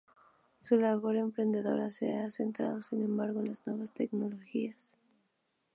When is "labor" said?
0.77-1.15